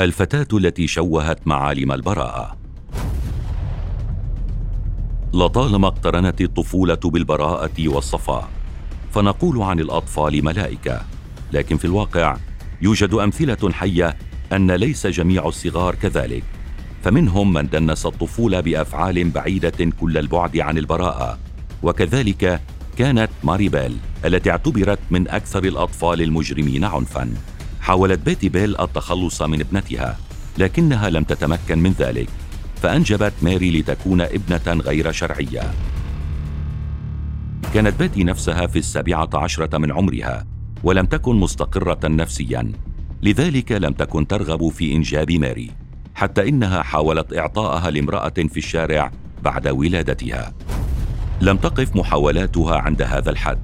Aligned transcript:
الفتاة 0.00 0.46
التي 0.52 0.86
شوهت 0.86 1.46
معالم 1.46 1.92
البراءة. 1.92 2.56
لطالما 5.34 5.88
اقترنت 5.88 6.40
الطفولة 6.40 6.98
بالبراءة 7.04 7.88
والصفاء 7.88 8.48
فنقول 9.10 9.62
عن 9.62 9.80
الأطفال 9.80 10.44
ملائكة. 10.44 11.02
لكن 11.52 11.76
في 11.76 11.84
الواقع 11.84 12.36
يوجد 12.82 13.14
أمثلة 13.14 13.72
حية 13.72 14.16
أن 14.52 14.70
ليس 14.70 15.06
جميع 15.06 15.48
الصغار 15.48 15.94
كذلك. 15.94 16.44
فمنهم 17.02 17.52
من 17.52 17.68
دنس 17.68 18.06
الطفولة 18.06 18.60
بأفعال 18.60 19.30
بعيدة 19.30 19.90
كل 20.00 20.18
البعد 20.18 20.58
عن 20.58 20.78
البراءة. 20.78 21.38
وكذلك 21.82 22.60
كانت 22.96 23.30
ماريبيل 23.44 23.96
التي 24.24 24.50
اعتبرت 24.50 24.98
من 25.10 25.28
أكثر 25.28 25.64
الأطفال 25.64 26.22
المجرمين 26.22 26.84
عنفا. 26.84 27.34
حاولت 27.82 28.18
بيتي 28.18 28.48
بيل 28.48 28.80
التخلص 28.80 29.42
من 29.42 29.60
ابنتها 29.60 30.18
لكنها 30.58 31.10
لم 31.10 31.24
تتمكن 31.24 31.78
من 31.78 31.90
ذلك 31.90 32.28
فأنجبت 32.82 33.32
ماري 33.42 33.80
لتكون 33.80 34.20
ابنة 34.20 34.82
غير 34.82 35.12
شرعية. 35.12 35.62
كانت 37.74 37.98
بيتي 37.98 38.24
نفسها 38.24 38.66
في 38.66 38.78
السابعة 38.78 39.30
عشرة 39.34 39.78
من 39.78 39.92
عمرها 39.92 40.46
ولم 40.84 41.06
تكن 41.06 41.36
مستقرة 41.36 42.08
نفسيا 42.08 42.72
لذلك 43.22 43.72
لم 43.72 43.92
تكن 43.92 44.26
ترغب 44.26 44.68
في 44.68 44.94
إنجاب 44.94 45.32
ماري 45.32 45.70
حتى 46.14 46.48
إنها 46.48 46.82
حاولت 46.82 47.36
اعطائها 47.36 47.90
لامرأة 47.90 48.28
في 48.28 48.56
الشارع 48.56 49.10
بعد 49.42 49.68
ولادتها. 49.68 50.52
لم 51.40 51.56
تقف 51.56 51.96
محاولاتها 51.96 52.76
عند 52.76 53.02
هذا 53.02 53.30
الحد 53.30 53.58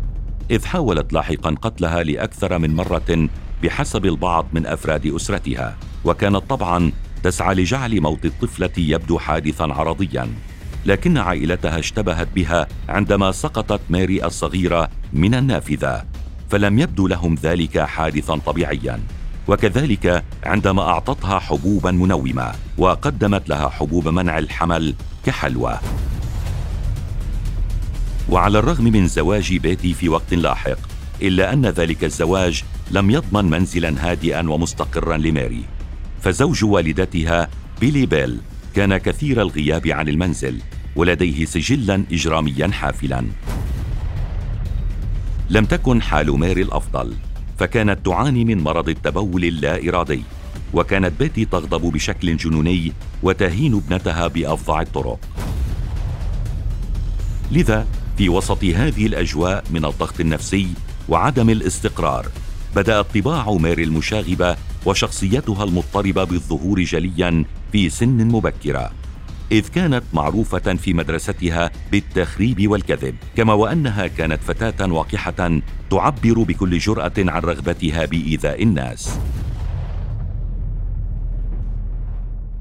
إذ 0.51 0.65
حاولت 0.65 1.13
لاحقا 1.13 1.51
قتلها 1.51 2.03
لأكثر 2.03 2.59
من 2.59 2.75
مرة 2.75 3.29
بحسب 3.63 4.07
البعض 4.07 4.47
من 4.53 4.67
أفراد 4.67 5.07
أسرتها 5.07 5.77
وكانت 6.05 6.37
طبعا 6.37 6.93
تسعى 7.23 7.55
لجعل 7.55 8.01
موت 8.01 8.25
الطفلة 8.25 8.71
يبدو 8.77 9.19
حادثا 9.19 9.63
عرضيا. 9.63 10.29
لكن 10.87 11.19
عائلتها 11.19 11.79
اشتبهت 11.79 12.29
بها 12.35 12.67
عندما 12.89 13.33
سقطت 13.33 13.81
ماري 13.91 14.25
الصغيرة 14.25 14.89
من 15.13 15.35
النافذة 15.35 16.05
فلم 16.51 16.79
يبدو 16.79 17.07
لهم 17.07 17.35
ذلك 17.35 17.79
حادثا 17.79 18.37
طبيعيا. 18.37 19.01
وكذلك 19.49 20.25
عندما 20.45 20.83
أعطتها 20.83 21.39
حبوبا 21.39 21.91
منومة 21.91 22.53
وقدمت 22.79 23.49
لها 23.49 23.69
حبوب 23.69 24.09
منع 24.09 24.39
الحمل 24.39 24.95
كحلوى. 25.27 25.79
وعلى 28.29 28.59
الرغم 28.59 28.85
من 28.85 29.07
زواج 29.07 29.57
بيتي 29.57 29.95
في 29.95 30.09
وقت 30.09 30.35
لاحق 30.35 30.79
إلا 31.23 31.53
أن 31.53 31.67
ذلك 31.67 32.05
الزواج 32.05 32.65
لم 32.91 33.11
يضمن 33.11 33.45
منزلا 33.45 34.11
هادئا 34.11 34.51
ومستقرا 34.51 35.17
لماري. 35.17 35.65
فزوج 36.23 36.65
والدتها 36.65 37.49
بيلي 37.81 38.07
بيل 38.07 38.39
كان 38.75 38.97
كثير 38.97 39.43
الغياب 39.43 39.87
عن 39.87 40.09
المنزل 40.09 40.61
ولديه 40.97 41.45
سجلا 41.45 42.05
اجراميا 42.13 42.69
حافلا. 42.69 43.25
لم 45.51 45.65
تكن 45.65 46.03
حال 46.03 46.39
ماري 46.39 46.63
الأفضل 46.63 47.15
فكانت 47.59 48.07
تعاني 48.07 48.45
من 48.45 48.59
مرض 48.59 48.89
التبول 48.89 49.45
اللا 49.45 49.89
إرادي 49.89 50.23
وكانت 50.75 51.13
بيتي 51.19 51.45
تغضب 51.45 51.93
بشكل 51.93 52.37
جنوني 52.37 52.93
وتهين 53.23 53.75
ابنتها 53.75 54.27
بأفظع 54.27 54.81
الطرق. 54.81 55.19
لذا 57.53 57.87
في 58.19 58.29
وسط 58.29 58.65
هذه 58.65 59.07
الأجواء 59.07 59.65
من 59.71 59.85
الضغط 59.85 60.21
النفسي 60.21 60.69
وعدم 61.09 61.51
الاستقرار. 61.51 62.27
بدات 62.77 63.07
طباع 63.15 63.53
ماري 63.53 63.85
المشاغبة 63.85 64.57
وشخصيتها 64.87 65.65
المضطربة 65.65 66.25
بالظهور 66.25 66.83
جليا 66.83 67.45
في 67.73 67.89
سن 67.89 68.29
مبكرة. 68.29 68.91
إذ 69.53 69.69
كانت 69.69 70.03
معروفة 70.13 70.75
في 70.75 70.95
مدرستها 70.95 71.71
بالتخريب 71.93 72.71
والكذب 72.71 73.15
كما 73.37 73.53
وأنها 73.53 74.07
كانت 74.07 74.43
فتاة 74.43 74.93
وقحه 74.93 75.61
تعبر 75.91 76.43
بكل 76.43 76.79
جرأة 76.79 77.13
عن 77.19 77.43
رغبتها 77.43 78.05
بإيذاء 78.05 78.63
الناس. 78.63 79.19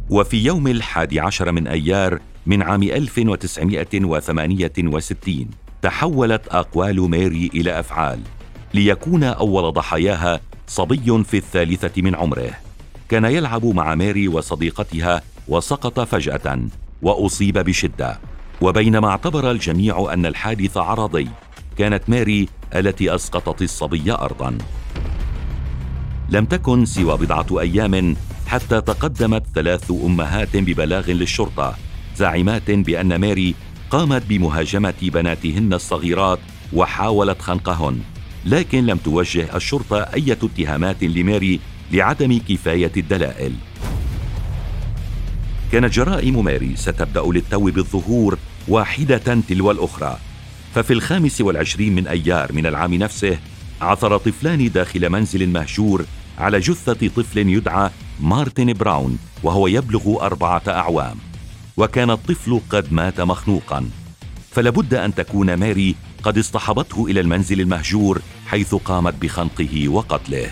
وفي 0.10 0.38
يوم 0.38 0.68
الحادي 0.68 1.20
عشر 1.20 1.52
من 1.52 1.68
أيار 1.68 2.20
من 2.46 2.62
عام 2.62 2.84
1968 2.84 5.48
تحولت 5.82 6.48
أقوال 6.48 7.10
ماري 7.10 7.52
إلى 7.54 7.80
أفعال. 7.80 8.20
ليكون 8.78 9.24
أول 9.24 9.74
ضحاياها 9.74 10.42
صبي 10.68 11.24
في 11.24 11.38
الثالثة 11.38 12.02
من 12.02 12.16
عمره. 12.16 12.52
كان 13.10 13.26
يلعب 13.26 13.66
مع 13.66 13.96
ماري 13.96 14.28
وصديقتها 14.28 15.22
وسقط 15.48 16.00
فجأة 16.00 16.60
وأصيب 17.02 17.58
بشدة. 17.58 18.20
وبينما 18.62 19.08
اعتبر 19.10 19.52
الجميع 19.52 20.14
أن 20.14 20.26
الحادث 20.26 20.78
عرضي 20.78 21.28
كانت 21.78 22.10
ماري 22.10 22.50
التي 22.76 23.16
أسقطت 23.16 23.62
الصبي 23.62 24.12
أرضا. 24.12 24.58
لم 26.30 26.46
تكن 26.46 26.86
سوى 26.86 27.18
بضعة 27.18 27.60
أيام 27.60 28.16
حتى 28.48 28.82
تقدمت 28.82 29.44
ثلاث 29.56 29.92
أمهات 29.92 30.58
ببلاغ 30.58 31.12
للشرطة 31.12 31.76
زاعمات 32.18 32.72
بأن 32.72 33.16
ماري 33.16 33.56
قامت 33.90 34.24
بمهاجمة 34.30 35.00
بناتهن 35.02 35.74
الصغيرات 35.74 36.40
وحاولت 36.74 37.42
خنقهن. 37.42 38.00
لكن 38.48 38.86
لم 38.86 38.98
توجه 38.98 39.56
الشرطة 39.56 39.98
أي 39.98 40.32
اتهامات 40.32 41.04
لماري 41.04 41.60
لعدم 41.92 42.40
كفاية 42.50 42.92
الدلائل. 42.98 43.54
كانت 45.72 45.94
جرائم 45.94 46.46
ماري 46.46 46.76
ستبدأ 46.76 47.22
للتو 47.22 47.72
بالظهور 47.72 48.38
واحدة 48.68 49.42
تلو 49.50 49.72
الأخرى. 49.72 50.18
ففي 50.76 50.94
الخامس 50.94 51.42
والعشرين 51.42 51.96
من 51.96 52.08
أيار 52.08 52.54
من 52.54 52.66
العام 52.66 52.94
نفسه 52.94 53.38
عثر 53.82 54.18
طفلان 54.18 54.72
داخل 54.72 55.10
منزل 55.10 55.50
مهجور 55.50 56.06
على 56.38 56.60
جثة 56.60 57.08
طفل 57.08 57.38
يدعى 57.38 57.90
مارتن 58.20 58.74
براون 58.74 59.20
وهو 59.44 59.68
يبلغ 59.68 60.26
أربعة 60.26 60.64
أعوام. 60.68 61.18
وكان 61.78 62.10
الطفل 62.10 62.62
قد 62.70 62.94
مات 62.94 63.22
مخنوقا. 63.22 63.90
فلابد 64.52 64.94
أن 64.94 65.16
تكون 65.16 65.54
ماري 65.54 65.96
قد 66.28 66.38
اصطحبته 66.38 67.06
إلى 67.06 67.20
المنزل 67.20 67.62
المهجور 67.62 68.22
حيث 68.48 68.76
قامت 68.76 69.14
بخنقه 69.22 69.90
وقتله. 69.90 70.48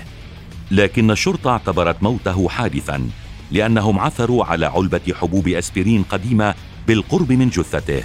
لكن 0.72 1.12
الشرطة 1.12 1.52
اعتبرت 1.52 2.04
موته 2.04 2.50
حادثا 2.50 3.10
لأنهم 3.52 4.00
عثروا 4.00 4.46
على 4.46 4.66
علبة 4.66 5.14
حبوب 5.14 5.48
أسبرين 5.48 6.04
قديمة 6.04 6.56
بالقرب 6.88 7.32
من 7.32 7.50
جثته 7.50 8.04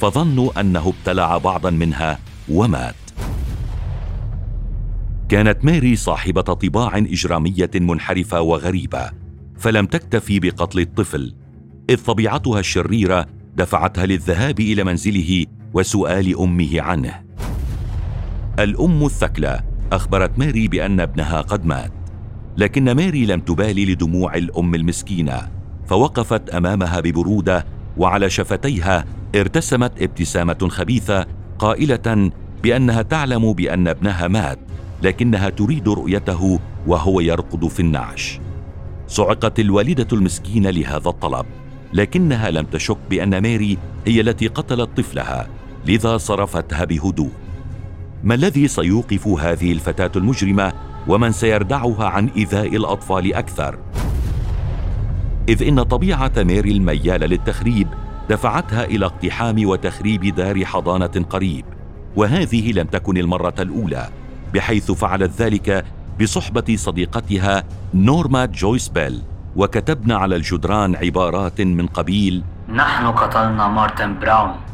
فظنوا 0.00 0.60
أنه 0.60 0.92
ابتلع 0.98 1.38
بعضا 1.38 1.70
منها 1.70 2.18
ومات. 2.48 2.94
كانت 5.28 5.64
ماري 5.64 5.96
صاحبة 5.96 6.42
طباع 6.42 6.98
إجرامية 6.98 7.70
منحرفة 7.74 8.40
وغريبة 8.40 9.10
فلم 9.58 9.86
تكتفي 9.86 10.40
بقتل 10.40 10.80
الطفل 10.80 11.34
إذ 11.90 12.04
طبيعتها 12.04 12.60
الشريرة 12.60 13.26
دفعتها 13.56 14.06
للذهاب 14.06 14.60
إلى 14.60 14.84
منزله 14.84 15.46
وسؤال 15.74 16.38
أمه 16.38 16.80
عنه. 16.80 17.22
الأم 18.58 19.04
الثكلى 19.04 19.60
أخبرت 19.92 20.38
ماري 20.38 20.68
بأن 20.68 21.00
ابنها 21.00 21.40
قد 21.40 21.66
مات 21.66 21.92
لكن 22.56 22.92
ماري 22.92 23.26
لم 23.26 23.40
تبالي 23.40 23.92
لدموع 23.92 24.34
الأم 24.34 24.74
المسكينة 24.74 25.48
فوقفت 25.86 26.50
أمامها 26.50 27.00
ببرودة 27.00 27.66
وعلى 27.96 28.30
شفتيها 28.30 29.04
ارتسمت 29.34 30.02
ابتسامة 30.02 30.68
خبيثة 30.70 31.26
قائلة 31.58 32.30
بأنها 32.62 33.02
تعلم 33.02 33.52
بأن 33.52 33.88
ابنها 33.88 34.28
مات 34.28 34.58
لكنها 35.02 35.48
تريد 35.48 35.88
رؤيته 35.88 36.58
وهو 36.86 37.20
يرقد 37.20 37.66
في 37.68 37.80
النعش. 37.80 38.40
صعقت 39.06 39.60
الوالدة 39.60 40.08
المسكينة 40.12 40.70
لهذا 40.70 41.08
الطلب 41.08 41.46
لكنها 41.92 42.50
لم 42.50 42.64
تشك 42.64 42.98
بأن 43.10 43.42
ماري 43.42 43.78
هي 44.06 44.20
التي 44.20 44.46
قتلت 44.46 44.96
طفلها. 44.96 45.59
لذا 45.86 46.16
صرفتها 46.16 46.84
بهدوء 46.84 47.30
ما 48.24 48.34
الذي 48.34 48.68
سيوقف 48.68 49.26
هذه 49.28 49.72
الفتاة 49.72 50.10
المجرمة 50.16 50.72
ومن 51.08 51.32
سيردعها 51.32 52.04
عن 52.04 52.28
إيذاء 52.36 52.76
الأطفال 52.76 53.34
أكثر؟ 53.34 53.78
إذ 55.48 55.62
إن 55.62 55.82
طبيعة 55.82 56.32
ماري 56.36 56.70
المياله 56.70 57.26
للتخريب 57.26 57.88
دفعتها 58.30 58.84
إلى 58.84 59.06
اقتحام 59.06 59.66
وتخريب 59.66 60.34
دار 60.34 60.64
حضانة 60.64 61.24
قريب 61.30 61.64
وهذه 62.16 62.72
لم 62.72 62.86
تكن 62.86 63.16
المرة 63.16 63.54
الأولى 63.58 64.08
بحيث 64.54 64.90
فعلت 64.90 65.42
ذلك 65.42 65.84
بصحبة 66.20 66.76
صديقتها 66.76 67.64
نورما 67.94 68.46
جويس 68.46 68.88
بيل 68.88 69.22
وكتبن 69.56 70.12
على 70.12 70.36
الجدران 70.36 70.96
عبارات 70.96 71.60
من 71.60 71.86
قبيل 71.86 72.42
نحن 72.68 73.06
قتلنا 73.06 73.68
مارتن 73.68 74.18
براون. 74.18 74.69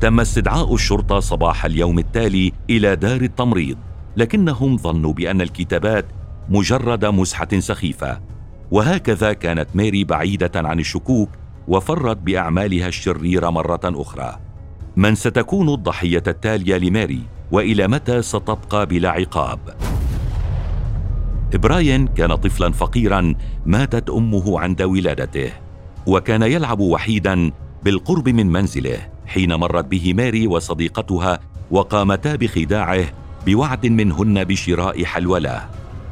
تم 0.00 0.20
استدعاء 0.20 0.74
الشرطة 0.74 1.20
صباح 1.20 1.64
اليوم 1.64 1.98
التالي 1.98 2.52
إلى 2.70 2.96
دار 2.96 3.20
التمريض 3.20 3.76
لكنهم 4.16 4.76
ظنوا 4.76 5.12
بأن 5.12 5.40
الكتابات 5.40 6.04
مجرد 6.48 7.04
مزحه 7.04 7.48
سخيفة. 7.58 8.20
وهكذا 8.70 9.32
كانت 9.32 9.68
ماري 9.74 10.04
بعيدة 10.04 10.50
عن 10.54 10.80
الشكوك 10.80 11.28
وفرت 11.68 12.16
بأعمالها 12.16 12.88
الشريرة 12.88 13.50
مرة 13.50 13.80
أخرى. 13.84 14.38
من 14.96 15.14
ستكون 15.14 15.68
الضحية 15.68 16.22
التالية 16.26 16.76
لماري 16.76 17.22
وإلى 17.52 17.88
متى 17.88 18.22
ستبقى 18.22 18.86
بلا 18.86 19.10
عقاب؟ 19.10 19.58
براين 21.54 22.06
كان 22.06 22.34
طفلا 22.34 22.72
فقيرا 22.72 23.34
ماتت 23.66 24.10
أمه 24.10 24.60
عند 24.60 24.82
ولادته 24.82 25.52
وكان 26.06 26.42
يلعب 26.42 26.80
وحيدا 26.80 27.52
بالقرب 27.84 28.28
من 28.28 28.46
منزله. 28.46 29.17
حين 29.28 29.54
مرت 29.54 29.84
به 29.84 30.14
ماري 30.14 30.46
وصديقتها 30.46 31.40
وقامتا 31.70 32.36
بخداعه 32.36 33.04
بوعد 33.46 33.86
منهن 33.86 34.44
بشراء 34.44 35.04
حلوى 35.04 35.40
له 35.40 35.68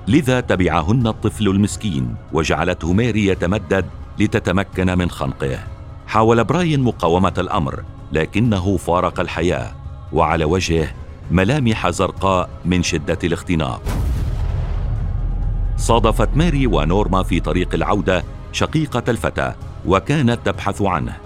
لذا 0.08 0.40
تبعهن 0.40 1.06
الطفل 1.06 1.48
المسكين 1.48 2.14
وجعلته 2.32 2.92
ماري 2.92 3.26
يتمدد 3.26 3.86
لتتمكن 4.18 4.98
من 4.98 5.10
خنقه. 5.10 5.58
حاول 6.06 6.44
براين 6.44 6.80
مقاومة 6.80 7.34
الأمر 7.38 7.82
لكنه 8.12 8.76
فارق 8.76 9.20
الحياة 9.20 9.72
وعلى 10.12 10.44
وجهه 10.44 10.88
ملامح 11.30 11.90
زرقاء 11.90 12.50
من 12.64 12.82
شدة 12.82 13.18
الاختناق. 13.24 13.82
صادفت 15.76 16.28
ماري 16.36 16.66
ونورما 16.66 17.22
في 17.22 17.40
طريق 17.40 17.74
العودة 17.74 18.24
شقيقة 18.52 19.02
الفتى 19.08 19.52
وكانت 19.86 20.38
تبحث 20.44 20.82
عنه. 20.82 21.25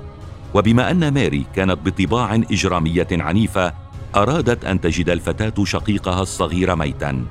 وبما 0.55 0.91
أن 0.91 1.15
ماري 1.15 1.47
كانت 1.55 1.79
بطباع 1.87 2.35
إجرامية 2.35 3.09
عنيفة 3.13 3.73
أرادت 4.17 4.65
أن 4.65 4.81
تجد 4.81 5.09
الفتاة 5.11 5.65
شقيقها 5.65 6.23
الصغير 6.23 6.77
ميتا. 6.77 7.25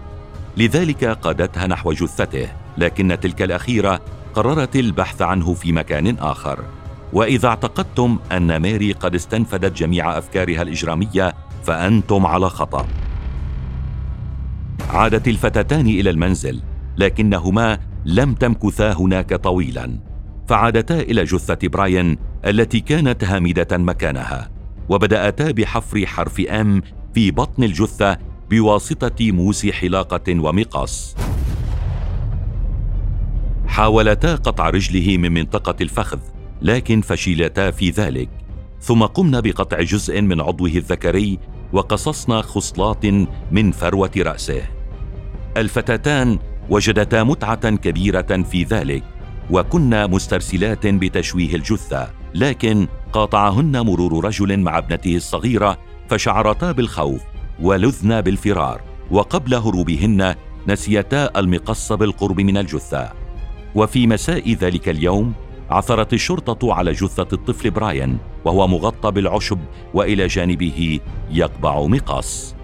لذلك 0.57 1.05
قادتها 1.05 1.67
نحو 1.67 1.91
جثته 1.91 2.47
لكن 2.77 3.17
تلك 3.21 3.41
الأخيرة 3.41 4.01
قررت 4.33 4.75
البحث 4.75 5.21
عنه 5.21 5.53
في 5.53 5.71
مكان 5.71 6.17
آخر. 6.17 6.59
وإذا 7.13 7.47
اعتقدتم 7.47 8.19
أن 8.31 8.57
ماري 8.57 8.91
قد 8.91 9.15
استنفدت 9.15 9.77
جميع 9.77 10.17
أفكارها 10.17 10.61
الإجرامية 10.61 11.33
فأنتم 11.63 12.25
على 12.25 12.49
خطأ. 12.49 12.87
عادت 14.89 15.27
الفتاتان 15.27 15.87
إلى 15.87 16.09
المنزل 16.09 16.61
لكنهما 16.97 17.79
لم 18.05 18.33
تمكثا 18.33 18.93
هناك 18.93 19.33
طويلا. 19.33 20.08
فعادتا 20.49 20.99
إلى 20.99 21.23
جثة 21.23 21.67
براين 21.67 22.17
التي 22.45 22.79
كانت 22.79 23.23
هامدة 23.23 23.77
مكانها 23.77 24.49
وبدأتا 24.89 25.51
بحفر 25.51 26.05
حرف 26.05 26.39
أم 26.39 26.81
في 27.13 27.31
بطن 27.31 27.63
الجثة 27.63 28.17
بواسطة 28.49 29.31
موس 29.31 29.67
حلاقة 29.67 30.39
ومقص 30.39 31.15
حاولتا 33.67 34.35
قطع 34.35 34.69
رجله 34.69 35.17
من 35.17 35.31
منطقة 35.31 35.75
الفخذ 35.81 36.19
لكن 36.61 37.01
فشلتا 37.01 37.71
في 37.71 37.89
ذلك. 37.89 38.29
ثم 38.81 39.03
قمنا 39.03 39.39
بقطع 39.39 39.81
جزء 39.81 40.21
من 40.21 40.41
عضوه 40.41 40.69
الذكري 40.69 41.39
وقصصنا 41.73 42.41
خصلات 42.41 43.05
من 43.51 43.71
فروة 43.71 44.11
رأسه. 44.17 44.61
الفتاتان 45.57 46.39
وجدتا 46.69 47.23
متعة 47.23 47.75
كبيرة 47.75 48.43
في 48.51 48.63
ذلك. 48.63 49.18
وكنا 49.49 50.07
مسترسلات 50.07 50.87
بتشويه 50.87 51.55
الجثة 51.55 52.09
لكن 52.35 52.87
قاطعهن 53.13 53.81
مرور 53.81 54.25
رجل 54.25 54.59
مع 54.59 54.77
ابنته 54.77 55.15
الصغيرة 55.15 55.77
فشعرتا 56.09 56.71
بالخوف 56.71 57.21
ولذنا 57.61 58.19
بالفرار 58.21 58.81
وقبل 59.11 59.53
هروبهن 59.53 60.35
نسيتا 60.67 61.39
المقص 61.39 61.91
بالقرب 61.91 62.41
من 62.41 62.57
الجثة. 62.57 63.09
وفي 63.75 64.07
مساء 64.07 64.53
ذلك 64.53 64.89
اليوم 64.89 65.33
عثرت 65.69 66.13
الشرطة 66.13 66.73
على 66.73 66.91
جثة 66.91 67.27
الطفل 67.33 67.71
براين 67.71 68.17
وهو 68.45 68.67
مغطى 68.67 69.11
بالعشب 69.11 69.59
وإلى 69.93 70.27
جانبه 70.27 70.99
يقبع 71.31 71.81
مقص 71.81 72.55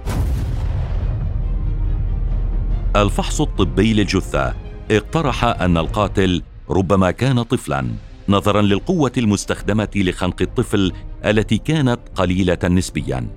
الفحص 2.96 3.42
الطبي 3.42 3.94
للجثة 3.94 4.54
اقترح 4.92 5.44
أن 5.44 5.78
القاتل 5.78 6.42
ربما 6.70 7.12
كان 7.12 7.42
طفلا 7.42 7.88
نظرا 8.30 8.62
للقوة 8.62 9.12
المستخدمة 9.18 9.90
لخنق 9.96 10.42
الطفل 10.42 10.92
التي 11.26 11.58
كانت 11.58 12.00
قليلة 12.16 12.58
نسبيا. 12.64 13.28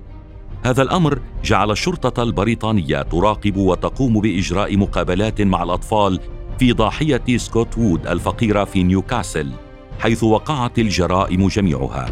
هذا 0.65 0.81
الأمر 0.81 1.19
جعل 1.43 1.71
الشرطة 1.71 2.23
البريطانية 2.23 3.01
تراقب 3.01 3.57
وتقوم 3.57 4.21
بإجراء 4.21 4.77
مقابلات 4.77 5.41
مع 5.41 5.63
الأطفال 5.63 6.19
في 6.59 6.71
ضاحية 6.71 7.37
سكوت 7.37 7.77
وود 7.77 8.07
الفقيرة 8.07 8.63
في 8.63 8.83
نيوكاسل 8.83 9.51
حيث 9.99 10.23
وقعت 10.23 10.79
الجرائم 10.79 11.47
جميعها. 11.47 12.09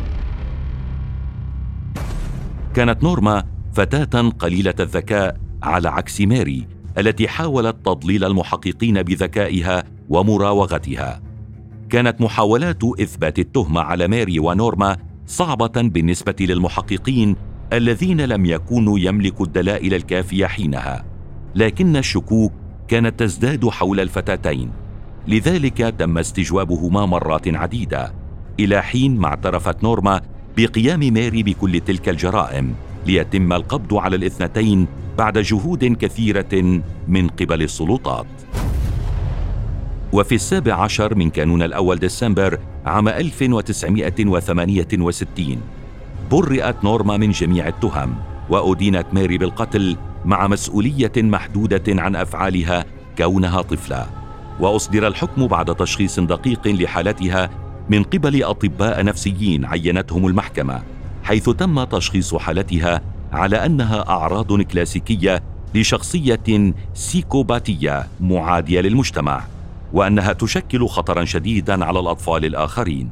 كانت 2.74 3.04
نورما 3.04 3.44
فتاة 3.74 4.30
قليلة 4.30 4.75
الذكاء 4.80 5.38
على 5.64 5.90
عكس 5.90 6.22
ماري 6.22 6.76
التي 6.97 7.27
حاولت 7.27 7.75
تضليل 7.85 8.23
المحققين 8.23 9.03
بذكائها 9.03 9.83
ومراوغتها. 10.09 11.21
كانت 11.89 12.21
محاولات 12.21 12.83
إثبات 12.83 13.39
التهمة 13.39 13.81
على 13.81 14.07
ماري 14.07 14.39
ونورما 14.39 14.97
صعبة 15.27 15.81
بالنسبة 15.81 16.35
للمحققين 16.39 17.35
الذين 17.73 18.21
لم 18.21 18.45
يكونوا 18.45 18.99
يملكوا 18.99 19.45
الدلائل 19.45 19.94
الكافية 19.94 20.45
حينها. 20.45 21.05
لكن 21.55 21.95
الشكوك 21.95 22.51
كانت 22.88 23.19
تزداد 23.19 23.69
حول 23.69 23.99
الفتاتين. 23.99 24.71
لذلك 25.27 25.77
تم 25.77 26.17
استجوابهما 26.17 27.05
مرات 27.05 27.47
عديدة. 27.47 28.13
إلى 28.59 28.83
حين 28.83 29.17
ما 29.17 29.27
اعترفت 29.27 29.83
نورما 29.83 30.21
بقيام 30.57 30.99
ماري 30.99 31.44
بكل 31.44 31.79
تلك 31.79 32.09
الجرائم 32.09 32.75
ليتم 33.05 33.53
القبض 33.53 33.94
على 33.94 34.15
الاثنتين 34.15 34.88
بعد 35.18 35.38
جهود 35.38 35.86
كثيرة 35.86 36.81
من 37.08 37.28
قبل 37.28 37.62
السلطات. 37.62 38.28
وفي 40.14 40.36
السابع 40.36 40.74
عشر 40.74 41.16
من 41.16 41.30
كانون 41.30 41.62
الأول 41.62 42.00
ديسمبر 42.00 42.60
عام 42.86 43.08
1968 43.08 45.62
برئت 46.31 46.84
نورما 46.84 47.18
من 47.18 47.31
جميع 47.31 47.68
التهم 47.68 48.16
وأدينت 48.50 49.06
ماري 49.14 49.38
بالقتل 49.38 49.98
مع 50.25 50.48
مسؤولية 50.48 51.12
محدودة 51.18 52.02
عن 52.02 52.16
أفعالها 52.16 52.86
كونها 53.18 53.62
طفلة 53.62 54.08
وأصدر 54.60 55.08
الحكم 55.08 55.48
بعد 55.48 55.76
تشخيص 55.76 56.19
دقيق 56.19 56.68
لحالتها 56.68 57.50
من 57.90 58.04
قبل 58.04 58.44
أطباء 58.44 59.04
نفسيين 59.04 59.66
عينتهم 59.66 60.28
المحكمة 60.28 60.83
حيث 61.24 61.50
تم 61.50 61.83
تشخيص 61.83 62.36
حالتها 62.36 63.02
على 63.31 63.66
أنها 63.66 64.10
أعراض 64.10 64.62
كلاسيكية 64.62 65.44
لشخصية 65.76 66.74
سيكوباتية 66.94 68.07
معادية 68.22 68.81
للمجتمع 68.81 69.44
وأنها 69.94 70.34
تشكل 70.34 70.88
خطرا 70.88 71.26
شديدا 71.26 71.86
على 71.86 72.00
الأطفال 72.00 72.46
الآخرين. 72.46 73.10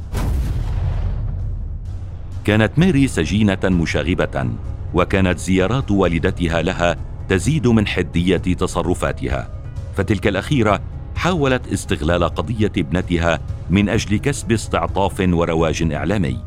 كانت 2.45 2.79
ماري 2.79 3.07
سجينة 3.07 3.59
مشاغبة 3.63 4.49
وكانت 4.93 5.39
زيارات 5.39 5.91
والدتها 5.91 6.61
لها 6.61 6.95
تزيد 7.29 7.67
من 7.67 7.87
حدية 7.87 8.37
تصرفاتها. 8.37 9.49
فتلك 9.95 10.27
الأخيرة 10.27 10.81
حاولت 11.15 11.67
استغلال 11.67 12.23
قضية 12.23 12.71
ابنتها 12.77 13.39
من 13.69 13.89
أجل 13.89 14.17
كسب 14.17 14.51
استعطاف 14.51 15.19
ورواج 15.19 15.93
إعلامي. 15.93 16.39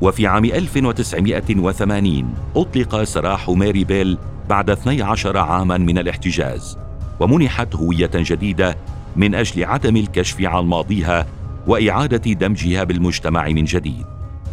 وفي 0.00 0.26
عام 0.26 0.44
1980 0.44 2.34
أطلق 2.56 3.02
سراح 3.02 3.48
ماري 3.48 3.84
بيل 3.84 4.18
بعد 4.48 4.70
12 4.70 5.38
عاما 5.38 5.78
من 5.78 5.98
الاحتجاز 5.98 6.78
ومنحت 7.20 7.76
هوية 7.76 8.10
جديدة 8.14 8.76
من 9.16 9.34
أجل 9.34 9.64
عدم 9.64 9.96
الكشف 9.96 10.40
عن 10.40 10.64
ماضيها 10.64 11.26
وإعادة 11.66 12.32
دمجها 12.32 12.84
بالمجتمع 12.84 13.48
من 13.48 13.64
جديد. 13.64 14.06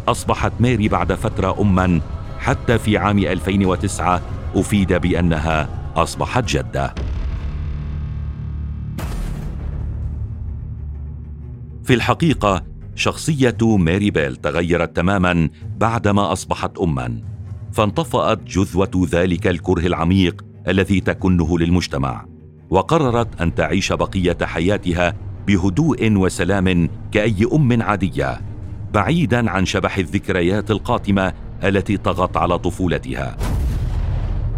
أصبحت 0.07 0.51
ماري 0.59 0.87
بعد 0.87 1.13
فترة 1.13 1.61
اما 1.61 2.01
حتى 2.39 2.77
في 2.77 2.97
عام 2.97 3.19
2009 3.19 4.21
أفيد 4.55 4.93
بأنها 4.93 5.69
أصبحت 5.95 6.45
جدة. 6.45 6.95
في 11.83 11.93
الحقيقة 11.93 12.63
شخصية 12.95 13.57
ماري 13.61 14.11
بيل 14.11 14.35
تغيرت 14.35 14.95
تماما 14.95 15.49
بعدما 15.77 16.31
أصبحت 16.31 16.77
اما. 16.77 17.21
فانطفأت 17.73 18.43
جذوه 18.43 19.07
ذلك 19.11 19.47
الكره 19.47 19.87
العميق 19.87 20.45
الذي 20.67 20.99
تكنه 20.99 21.59
للمجتمع 21.59 22.25
وقررت 22.69 23.41
أن 23.41 23.55
تعيش 23.55 23.93
بقية 23.93 24.37
حياتها 24.41 25.13
بهدوء 25.47 26.17
وسلام 26.17 26.89
كأي 27.11 27.47
أم 27.53 27.81
عادية 27.81 28.41
بعيدا 28.93 29.49
عن 29.49 29.65
شبح 29.65 29.97
الذكريات 29.97 30.71
القاتمة 30.71 31.33
التي 31.63 31.97
طغت 31.97 32.37
على 32.37 32.59
طفولتها. 32.59 33.37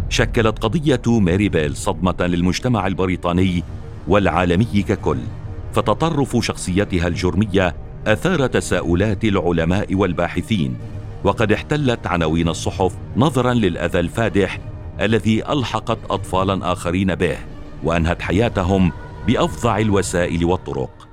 شكلت 0.08 0.58
قضية 0.58 1.02
ماري 1.06 1.48
بيل 1.48 1.76
صدمة 1.76 2.16
للمجتمع 2.20 2.86
البريطاني 2.86 3.62
والعالمي 4.08 4.82
ككل 4.88 5.18
فتطرف 5.72 6.36
شخصيتها 6.40 7.08
الجرمية 7.08 7.87
أثار 8.06 8.46
تساؤلات 8.46 9.24
العلماء 9.24 9.94
والباحثين 9.94 10.76
وقد 11.24 11.52
احتلت 11.52 12.06
عناوين 12.06 12.48
الصحف 12.48 12.92
نظرا 13.16 13.54
للأذى 13.54 14.00
الفادح 14.00 14.58
الذي 15.00 15.52
ألحقت 15.52 15.98
اطفالا 16.10 16.72
آخرين 16.72 17.14
به 17.14 17.36
وأنهت 17.84 18.22
حياتهم 18.22 18.92
بأفظع 19.26 19.78
الوسائل 19.78 20.44
والطرق. 20.44 21.08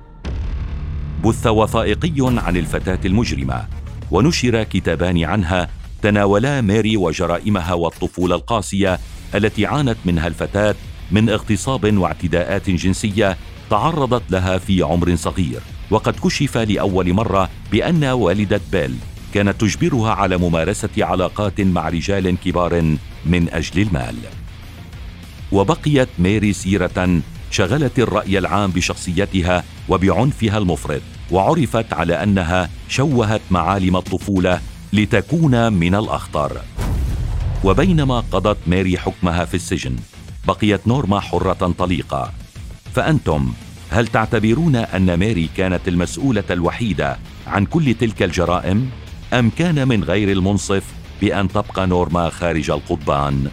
بث 1.24 1.46
وثائقي 1.46 2.14
عن 2.18 2.56
الفتاة 2.56 2.98
المجرمة 3.04 3.64
ونشر 4.10 4.62
كتابان 4.62 5.24
عنها 5.24 5.68
تناولا 6.02 6.60
ماري 6.60 6.96
وجرائمها 6.96 7.74
والطفولة 7.74 8.36
القاسية 8.36 8.98
التي 9.34 9.66
عانت 9.66 9.96
منها 10.04 10.26
الفتاة 10.26 10.74
من 11.10 11.30
اغتصاب 11.30 11.98
واعتداءات 11.98 12.70
جنسية 12.70 13.36
تعرضت 13.70 14.30
لها 14.30 14.58
في 14.58 14.82
عمر 14.82 15.16
صغير. 15.16 15.60
وقد 15.90 16.16
كشف 16.24 16.58
لأول 16.58 17.12
مرة 17.12 17.50
بأن 17.72 18.04
والدة 18.04 18.60
بيل 18.72 18.94
كانت 19.34 19.60
تجبرها 19.60 20.10
على 20.10 20.36
ممارسة 20.36 20.88
علاقات 20.98 21.60
مع 21.60 21.88
رجال 21.88 22.36
كبار 22.44 22.96
من 23.26 23.48
أجل 23.52 23.82
المال. 23.82 24.16
وبقيت 25.52 26.08
ميري 26.18 26.52
سيرة 26.52 27.20
شغلت 27.50 27.98
الرأي 27.98 28.38
العام 28.38 28.70
بشخصيتها 28.70 29.64
وبعنفها 29.88 30.58
المفرط 30.58 31.02
وعرفت 31.30 31.92
على 31.92 32.22
أنها 32.22 32.70
شوهت 32.88 33.40
معالم 33.50 33.96
الطفولة 33.96 34.60
لتكون 34.92 35.72
من 35.72 35.94
الأخطر. 35.94 36.60
وبينما 37.64 38.20
قضت 38.20 38.58
ميري 38.66 38.98
حكمها 38.98 39.44
في 39.44 39.54
السجن 39.54 39.96
بقيت 40.48 40.88
نورما 40.88 41.20
حرة 41.20 41.74
طليقة. 41.78 42.32
فأنتم 42.94 43.52
هل 43.90 44.06
تعتبرون 44.06 44.76
أن 44.76 45.14
ماري 45.14 45.48
كانت 45.56 45.88
المسؤولة 45.88 46.44
الوحيدة 46.50 47.16
عن 47.46 47.64
كل 47.66 47.94
تلك 47.94 48.22
الجرائم؟ 48.22 48.90
أم 49.32 49.50
كان 49.50 49.88
من 49.88 50.04
غير 50.04 50.32
المنصف 50.32 50.84
بأن 51.20 51.48
تبقى 51.48 51.86
نورما 51.86 52.30
خارج 52.30 52.70
القضبان؟ 52.70 53.50